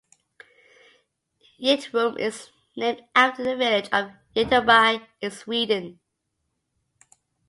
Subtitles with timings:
[1.63, 5.99] Yttrium is named after the village of Ytterby in Sweden.